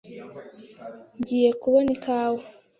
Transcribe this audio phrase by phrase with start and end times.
[1.19, 2.41] Ngiye kubona ikawa.